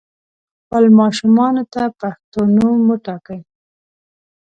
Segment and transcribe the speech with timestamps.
[0.63, 3.41] خپل ماشومانو ته پښتو نوم وټاکئ